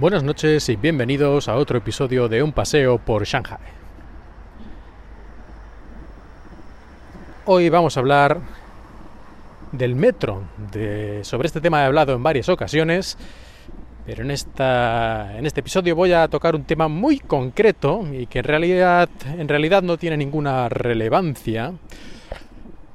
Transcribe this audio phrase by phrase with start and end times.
[0.00, 3.58] Buenas noches y bienvenidos a otro episodio de Un paseo por Shanghai.
[7.44, 8.40] Hoy vamos a hablar
[9.72, 10.44] del metro.
[11.20, 13.18] Sobre este tema he hablado en varias ocasiones,
[14.06, 19.10] pero en este episodio voy a tocar un tema muy concreto y que en realidad,
[19.36, 21.74] en realidad no tiene ninguna relevancia,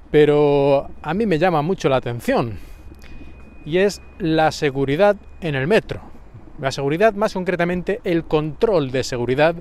[0.10, 2.58] pero a mí me llama mucho la atención
[3.64, 6.15] y es la seguridad en el metro.
[6.60, 9.56] La seguridad, más concretamente, el control de seguridad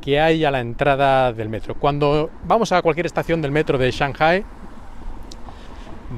[0.00, 1.74] que hay a la entrada del metro.
[1.74, 4.44] Cuando vamos a cualquier estación del metro de Shanghai,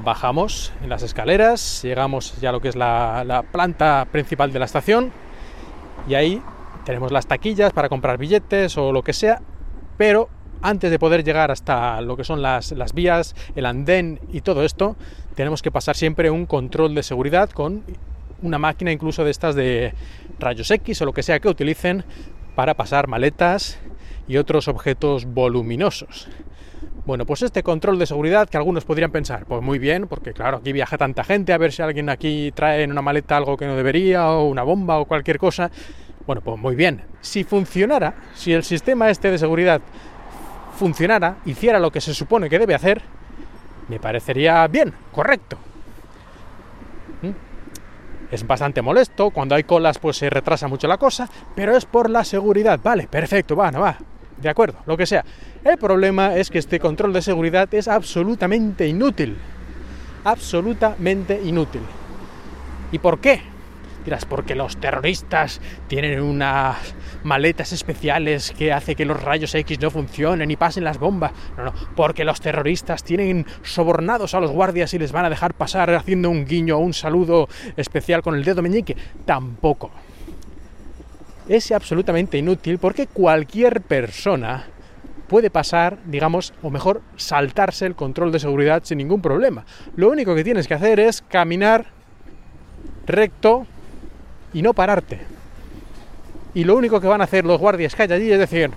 [0.05, 4.59] bajamos en las escaleras, llegamos ya a lo que es la, la, planta principal de
[4.59, 5.13] la estación
[6.09, 6.43] y ahí
[6.85, 9.41] tenemos las taquillas para comprar billetes o lo que sea,
[9.97, 10.29] pero
[10.63, 14.65] antes de poder llegar hasta lo que son las, las vías, el andén y todo
[14.65, 14.97] esto,
[15.35, 17.85] tenemos que pasar siempre un control de seguridad con
[18.45, 19.95] una máquina incluso de estas de
[20.39, 22.05] rayos X o lo que sea que utilicen
[22.55, 23.79] para pasar maletas
[24.29, 26.29] y otros objetos voluminosos.
[27.07, 30.59] Bueno, pues este control de seguridad que algunos podrían pensar, pues muy bien, porque claro,
[30.59, 33.67] aquí viaja tanta gente, a ver si alguien aquí trae en una maleta algo que
[33.67, 35.71] no debería, o una bomba o cualquier cosa.
[36.27, 37.03] Bueno, pues muy bien.
[37.21, 39.83] Si funcionara, si el sistema este de seguridad
[40.77, 43.03] funcionara, hiciera lo que se supone que debe hacer,
[43.89, 45.59] me parecería bien, correcto.
[48.35, 52.11] Es bastante molesto, cuando hay colas pues se retrasa mucho la cosa, pero es por
[52.11, 52.81] la seguridad.
[52.83, 53.97] Vale, perfecto, va, no va.
[54.43, 55.25] De acuerdo, lo que sea.
[55.63, 59.37] El problema es que este control de seguridad es absolutamente inútil.
[60.25, 61.83] Absolutamente inútil.
[62.91, 63.41] ¿Y por qué?
[64.05, 66.77] Dirás, porque los terroristas tienen unas
[67.23, 71.33] maletas especiales que hace que los rayos X no funcionen y pasen las bombas.
[71.57, 75.55] No, no, porque los terroristas tienen sobornados a los guardias y les van a dejar
[75.55, 78.97] pasar haciendo un guiño o un saludo especial con el dedo meñique.
[79.25, 79.91] Tampoco.
[81.49, 84.65] Es absolutamente inútil porque cualquier persona
[85.29, 89.65] puede pasar, digamos, o mejor, saltarse el control de seguridad sin ningún problema.
[89.97, 91.87] Lo único que tienes que hacer es caminar
[93.07, 93.67] recto
[94.55, 95.21] y no pararte.
[96.55, 98.71] Y lo único que van a hacer los guardias que hay allí es decir,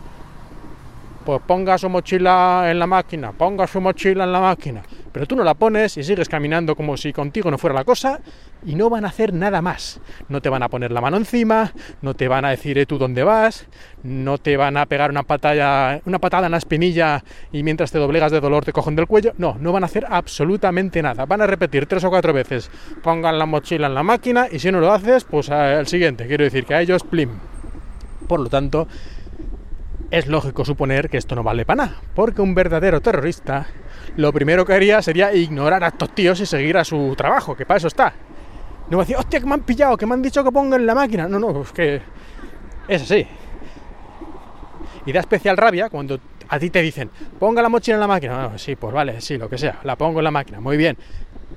[1.24, 4.82] pues ponga su mochila en la máquina, ponga su mochila en la máquina.
[5.12, 8.20] Pero tú no la pones y sigues caminando como si contigo no fuera la cosa
[8.66, 10.00] y no van a hacer nada más.
[10.30, 12.98] No te van a poner la mano encima, no te van a decir eh, tú
[12.98, 13.68] dónde vas,
[14.04, 18.00] no te van a pegar una patada, una patada en la espinilla y mientras te
[18.00, 19.34] doblegas de dolor te cogen del cuello.
[19.38, 21.26] No, no van a hacer absolutamente nada.
[21.26, 22.70] Van a repetir tres o cuatro veces,
[23.04, 26.28] pongan la mochila en la máquina y si no lo haces, pues al siguiente.
[26.28, 27.30] Quiero decir que a ellos, plim.
[28.28, 28.88] Por lo tanto,
[30.12, 33.68] es lógico suponer que esto no vale para nada, porque un verdadero terrorista
[34.16, 37.66] lo primero que haría sería ignorar a estos tíos y seguir a su trabajo, que
[37.66, 38.14] para eso está.
[38.90, 40.86] No va a hostia, que me han pillado, que me han dicho que ponga en
[40.86, 41.28] la máquina.
[41.28, 42.02] No, no, es que
[42.88, 43.28] es así.
[45.06, 48.44] Y da especial rabia cuando a ti te dicen, ponga la mochila en la máquina.
[48.44, 50.98] No, sí, pues vale, sí, lo que sea, la pongo en la máquina, muy bien.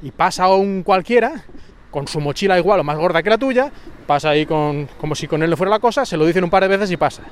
[0.02, 1.44] Y pasa un cualquiera
[1.90, 3.70] con su mochila igual o más gorda que la tuya,
[4.06, 6.50] pasa ahí con, como si con él no fuera la cosa, se lo dicen un
[6.50, 7.22] par de veces y pasa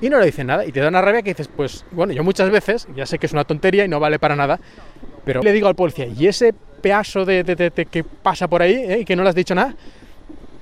[0.00, 0.64] y no le dicen nada.
[0.64, 3.26] Y te da una rabia que dices, pues bueno, yo muchas veces, ya sé que
[3.26, 4.58] es una tontería y no vale para nada,
[5.24, 7.44] pero le digo al policía, ¿y ese pedazo de,
[7.90, 9.74] que pasa por ahí eh, y que no le has dicho nada?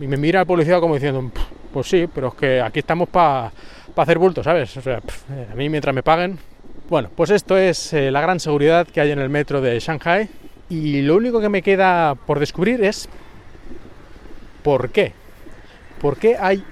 [0.00, 1.30] Y me mira el policía como diciendo,
[1.72, 3.52] pues sí, pero es que aquí estamos para
[3.94, 4.76] pa hacer bulto, ¿sabes?
[4.76, 6.38] O sea, pff, a mí mientras me paguen.
[6.88, 10.28] Bueno, pues esto es eh, la gran seguridad que hay en el metro de Shanghai.
[10.70, 13.08] Y lo único que me queda por descubrir es
[14.62, 15.12] por qué.
[16.00, 16.62] ¿Por qué hay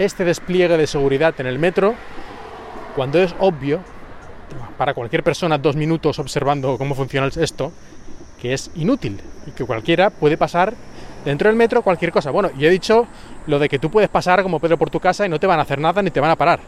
[0.00, 1.94] este despliegue de seguridad en el metro
[2.96, 3.80] cuando es obvio
[4.78, 7.72] para cualquier persona dos minutos observando cómo funciona esto
[8.40, 10.74] que es inútil y que cualquiera puede pasar
[11.24, 12.30] dentro del metro cualquier cosa.
[12.30, 13.06] Bueno, y he dicho
[13.46, 15.58] lo de que tú puedes pasar como Pedro por tu casa y no te van
[15.58, 16.60] a hacer nada ni te van a parar.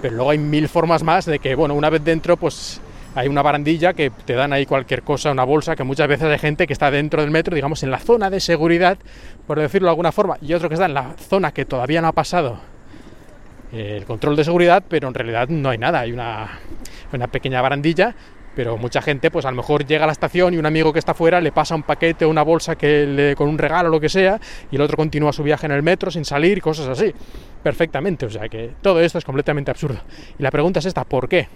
[0.00, 2.80] Pero luego hay mil formas más de que, bueno, una vez dentro, pues
[3.16, 6.38] hay una barandilla que te dan ahí cualquier cosa, una bolsa, que muchas veces hay
[6.38, 8.98] gente que está dentro del metro, digamos, en la zona de seguridad,
[9.46, 12.08] por decirlo de alguna forma, y otro que está en la zona que todavía no
[12.08, 12.60] ha pasado
[13.72, 16.58] el control de seguridad, pero en realidad no hay nada, hay una,
[17.32, 18.14] pequeña barandilla
[18.54, 20.98] pero mucha gente pues a lo mejor llega a la estación y un amigo que
[20.98, 23.92] está fuera le pasa un paquete o una bolsa que le, con un regalo o
[23.92, 24.40] lo que sea
[24.70, 27.12] y el otro continúa su viaje en el metro sin salir cosas así
[27.62, 29.98] perfectamente o sea que todo esto es completamente absurdo
[30.38, 31.48] y la pregunta es esta ¿por qué?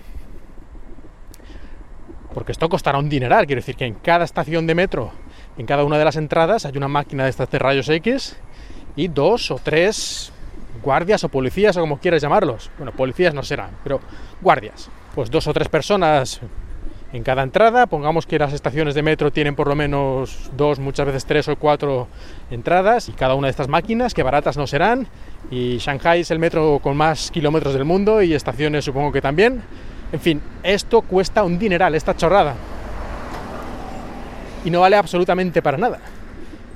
[2.35, 5.13] Porque esto costará un dineral quiero decir que en cada estación de metro
[5.59, 8.37] en cada una de las entradas hay una máquina de estas de rayos X
[8.97, 10.33] y dos o tres
[10.83, 14.01] guardias o policías o como quieras llamarlos bueno policías no serán pero
[14.41, 16.41] guardias pues dos o tres personas
[17.13, 17.87] en cada entrada.
[17.87, 21.57] Pongamos que las estaciones de metro tienen por lo menos dos, muchas veces tres o
[21.57, 22.09] cuatro
[22.51, 25.09] entradas y cada una de estas máquinas, que baratas no serán.
[25.51, 29.63] Y Shanghai es el metro con más kilómetros del mundo y estaciones supongo que también.
[30.13, 32.55] En fin, esto cuesta un dineral, esta chorrada.
[34.65, 36.01] Y no vale absolutamente para nada.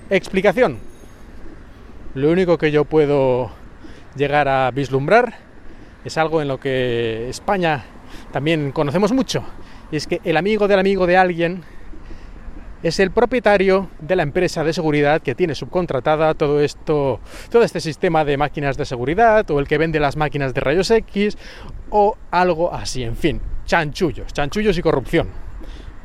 [0.09, 0.79] Explicación.
[2.15, 3.51] Lo único que yo puedo
[4.15, 5.35] llegar a vislumbrar
[6.05, 7.85] es algo en lo que España
[8.31, 9.43] también conocemos mucho,
[9.91, 11.65] y es que el amigo del amigo de alguien
[12.85, 17.19] es el propietario de la empresa de seguridad que tiene subcontratada todo esto,
[17.51, 20.91] todo este sistema de máquinas de seguridad, o el que vende las máquinas de rayos
[20.91, 21.39] X,
[21.89, 25.29] o algo así, en fin, chanchullos, chanchullos y corrupción.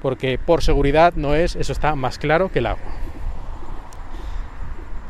[0.02, 2.92] Porque por seguridad no es, eso está más claro que el agua.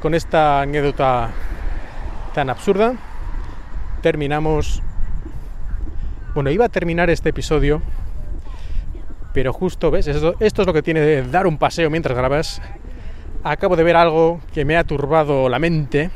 [0.01, 1.29] Con esta anécdota
[2.33, 2.95] tan absurda,
[4.01, 4.81] terminamos.
[6.33, 7.83] Bueno, iba a terminar este episodio,
[9.33, 10.07] pero justo, ¿ves?
[10.07, 12.61] Esto, es lo que tiene de dar un paseo mientras grabas.
[13.43, 16.09] Acabo de ver algo que me ha turbado la mente,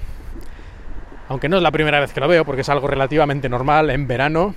[1.30, 4.07] aunque no es la primera vez que lo veo, porque es algo relativamente normal en
[4.07, 4.56] verano.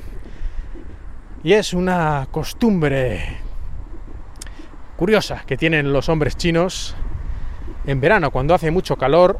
[1.44, 3.38] Y es una costumbre
[4.96, 6.96] curiosa que tienen los hombres chinos
[7.86, 9.38] en verano, cuando hace mucho calor,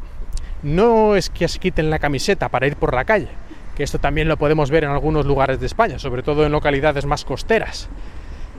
[0.63, 3.27] no es que se quiten la camiseta para ir por la calle,
[3.75, 7.05] que esto también lo podemos ver en algunos lugares de España, sobre todo en localidades
[7.05, 7.89] más costeras,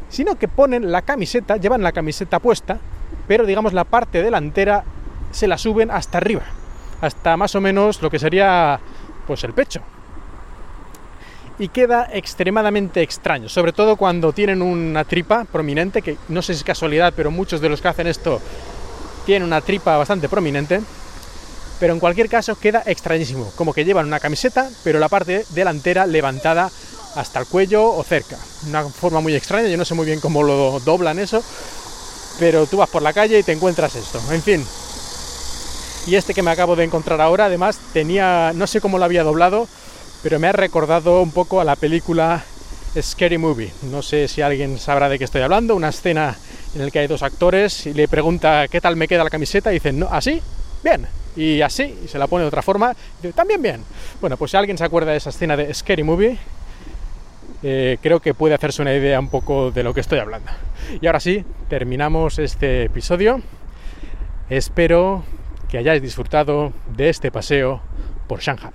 [0.09, 2.79] sino que ponen la camiseta, llevan la camiseta puesta,
[3.27, 4.85] pero digamos la parte delantera
[5.31, 6.43] se la suben hasta arriba,
[7.01, 8.81] hasta más o menos lo que sería
[9.27, 9.81] pues el pecho.
[11.59, 16.59] Y queda extremadamente extraño, sobre todo cuando tienen una tripa prominente, que no sé si
[16.59, 18.41] es casualidad, pero muchos de los que hacen esto
[19.27, 20.81] tienen una tripa bastante prominente
[21.79, 26.07] pero en cualquier caso queda extrañísimo, como que llevan una camiseta, pero la parte delantera
[26.07, 26.71] levantada
[27.19, 28.39] hasta el cuello o cerca.
[28.67, 31.43] Una forma muy extraña, yo no sé muy bien cómo lo doblan eso,
[32.39, 34.21] pero tú vas por la calle y te encuentras esto.
[34.31, 34.65] En fin.
[36.07, 39.25] Y este que me acabo de encontrar ahora, además, tenía, no sé cómo lo había
[39.25, 39.69] doblado,
[40.23, 42.45] pero me ha recordado un poco a la película
[43.01, 43.73] Scary Movie.
[43.83, 46.37] No sé si alguien sabrá de qué estoy hablando, una escena
[46.75, 49.71] en la que hay dos actores y le pregunta qué tal me queda la camiseta
[49.71, 50.41] y dicen, no, así,
[50.83, 51.07] bien,
[51.37, 52.95] y así, y se la pone de otra forma,
[53.35, 53.85] también bien.
[54.21, 56.39] Bueno, pues si alguien se acuerda de esa escena de Scary Movie,
[57.63, 60.51] eh, creo que puede hacerse una idea un poco de lo que estoy hablando.
[61.01, 63.41] Y ahora sí, terminamos este episodio.
[64.49, 65.25] Espero
[65.69, 67.83] que hayáis disfrutado de este paseo
[68.27, 68.73] por Shanghai.